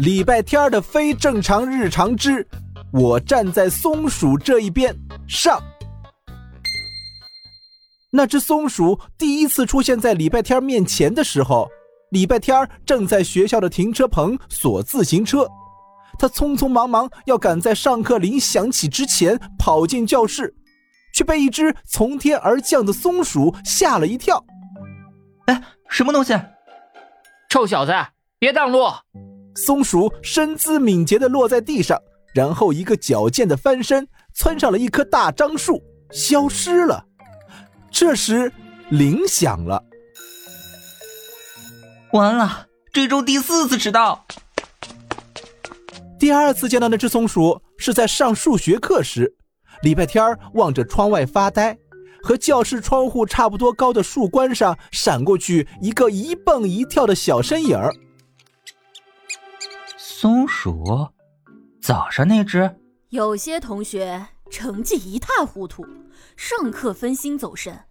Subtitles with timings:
[0.00, 2.46] 礼拜天的非正常日常之，
[2.90, 4.96] 我站在松鼠这一边
[5.28, 5.62] 上。
[8.10, 11.68] 那只松鼠第一次出现在礼拜天面前的时候，
[12.12, 15.46] 礼拜天正在学校的停车棚锁自行车，
[16.18, 20.54] 他匆匆忙忙要赶在上课铃响起之前跑进教室，
[21.12, 24.42] 却被一只从天而降的松鼠吓了一跳。
[25.44, 26.32] 哎，什么东西？
[27.50, 27.92] 臭小子，
[28.38, 28.86] 别挡路！
[29.54, 31.98] 松鼠身姿敏捷地落在地上，
[32.34, 37.04] 然后一个矫健的翻身，窜上了一棵大樟树，消失了。
[37.90, 38.52] 这时，
[38.90, 39.82] 铃响了。
[42.12, 44.24] 完了，这周第四次迟到。
[46.18, 49.34] 第二次见到那只松鼠是在上数学课时，
[49.82, 51.76] 礼拜天望着窗外发呆，
[52.22, 57.92] 和教室窗户差不多高的树冠上闪过去一个一蹦一跳的小身影儿。
[60.22, 60.84] 松鼠，
[61.80, 62.76] 早上那只。
[63.08, 65.82] 有些同学成绩一塌糊涂。
[66.36, 67.84] 上课分心走神，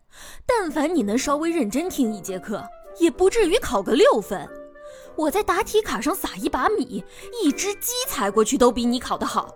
[0.46, 2.64] 但凡你能稍微认真听一节课，
[3.00, 4.48] 也不至于考个六分。
[5.16, 7.04] 我在答题卡上撒一把米，
[7.42, 9.52] 一只鸡踩过去都比你考得好。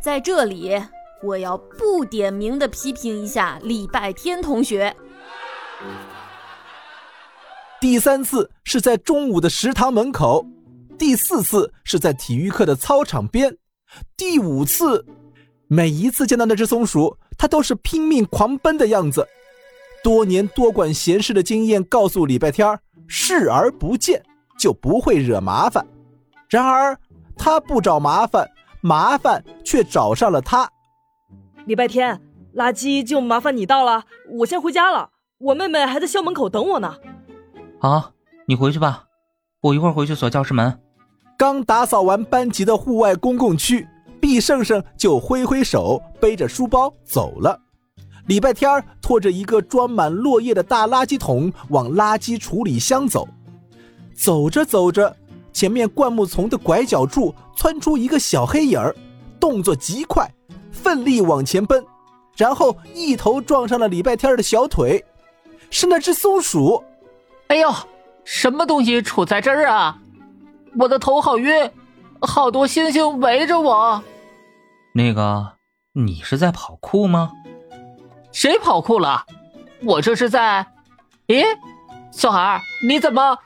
[0.00, 0.80] 在这里，
[1.24, 4.94] 我要不点名的批评一下礼拜天同学。
[7.80, 10.46] 第三次是在中午的食堂门口，
[11.00, 13.56] 第四次是在体育课的操场边，
[14.18, 15.06] 第五次，
[15.66, 17.16] 每一次见到那只松鼠。
[17.38, 19.26] 它都是拼命狂奔的样子，
[20.04, 22.78] 多年多管闲事的经验告诉礼拜天
[23.08, 24.22] 视而不见
[24.58, 25.86] 就不会惹麻烦。
[26.50, 26.94] 然而
[27.34, 28.46] 他不找麻烦，
[28.82, 30.70] 麻烦却找上了他。
[31.64, 32.20] 礼拜天，
[32.54, 34.04] 垃圾就麻烦你倒了，
[34.40, 35.08] 我先回家了。
[35.38, 36.94] 我妹妹还在校门口等我呢。
[37.78, 38.12] 好，
[38.46, 39.06] 你回去吧，
[39.62, 40.78] 我一会儿回去锁教室门。
[41.40, 43.88] 刚打扫完班级的户外公共区。
[44.20, 47.58] 毕胜胜就挥挥手，背着书包走了。
[48.26, 53.26] 礼拜天拖着一个装满落叶的大垃圾桶往垃圾处理箱走。
[54.14, 55.16] 走着走着，
[55.50, 58.94] 前面灌木丛的拐角处窜出一个小黑影儿，
[59.40, 60.30] 动作极快，
[60.70, 61.82] 奋力往前奔，
[62.36, 65.02] 然后一头撞上了礼拜天的小腿。
[65.70, 66.84] 是那只松鼠。
[67.46, 67.72] 哎呦，
[68.24, 69.96] 什么东西杵在这儿啊？
[70.78, 71.70] 我的头好晕，
[72.20, 74.02] 好多星星围着我。
[74.92, 75.54] 那个，
[75.92, 77.32] 你是在跑酷吗？
[78.32, 79.24] 谁跑酷了？
[79.82, 80.66] 我这是在……
[81.26, 81.44] 咦，
[82.12, 83.38] 小孩，你怎么？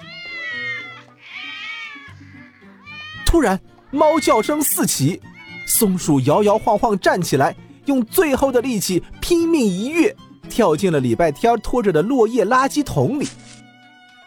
[3.25, 3.59] 突然，
[3.91, 5.21] 猫叫声四起，
[5.67, 7.55] 松鼠摇摇晃晃站起来，
[7.87, 10.15] 用最后的力气拼命一跃，
[10.49, 13.29] 跳进了礼拜天拖着的落叶垃圾桶里。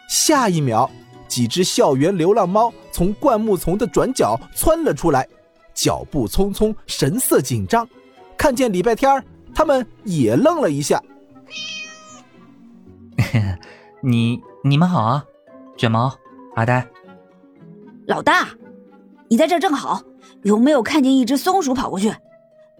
[0.08, 0.90] 下一秒，
[1.28, 5.28] 几只校园流浪猫从灌木丛的转角窜了出来。
[5.74, 7.88] 脚步匆匆，神色紧张，
[8.36, 9.24] 看见礼拜天
[9.54, 11.00] 他们也愣了一下。
[14.02, 15.24] 你你们好啊，
[15.76, 16.12] 卷毛、
[16.56, 16.84] 阿呆。
[18.06, 18.48] 老大，
[19.28, 20.02] 你在这正好，
[20.42, 22.12] 有没有看见一只松鼠跑过去？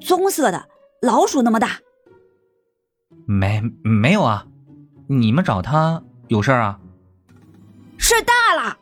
[0.01, 0.69] 棕色的，
[1.03, 1.79] 老鼠那么大。
[3.27, 4.47] 没没有啊，
[5.07, 6.81] 你们找他有事啊？
[8.09, 8.75] 事大了，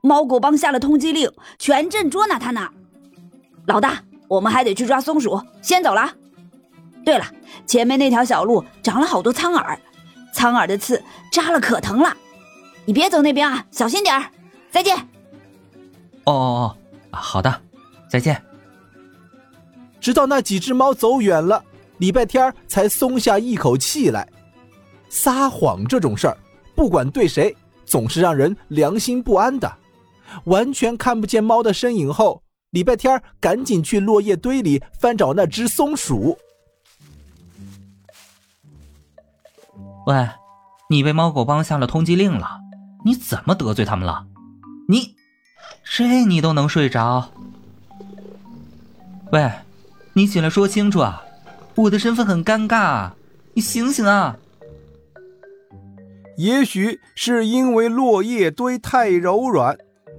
[0.00, 1.30] 猫狗帮下了通缉令，
[1.60, 2.68] 全镇捉拿他呢。
[3.68, 6.12] 老大，我们还得去抓松鼠，先走了。
[7.04, 7.24] 对了，
[7.66, 9.78] 前面那条小路长了好多苍耳，
[10.32, 12.16] 苍耳的刺扎了可疼了。
[12.84, 14.24] 你别走那边啊，小心点儿。
[14.72, 14.96] 再见。
[16.24, 16.76] 哦哦哦，
[17.12, 17.62] 好的，
[18.08, 18.42] 再见。
[20.00, 21.62] 直到那几只猫走远了，
[21.98, 24.28] 礼拜天才松下一口气来。
[25.08, 26.36] 撒谎这种事儿，
[26.74, 29.72] 不管对谁，总是让人良心不安的。
[30.44, 32.42] 完全看不见猫的身影后。
[32.70, 36.36] 礼拜天赶紧去落叶堆里翻找那只松鼠。
[40.08, 40.28] 喂，
[40.90, 42.58] 你被猫狗帮下了通缉令了，
[43.04, 44.26] 你怎么得罪他们了？
[44.88, 45.14] 你，
[45.84, 47.30] 这你都能睡着？
[49.30, 49.52] 喂，
[50.14, 51.22] 你起来说清楚啊！
[51.76, 53.12] 我的身份很尴尬，
[53.52, 54.36] 你醒醒啊！
[56.36, 59.76] 也许是因为落叶堆太柔软。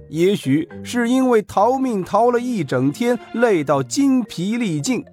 [0.08, 5.04] 也许是因为逃命逃了一整天，累到筋疲力尽，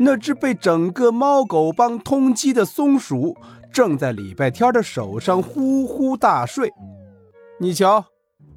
[0.00, 3.36] 那只被整个猫狗帮通缉的松鼠
[3.72, 6.72] 正在礼拜天的手上呼呼大睡。
[7.60, 8.04] 你瞧，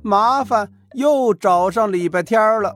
[0.02, 2.74] 麻烦又找上礼拜天了。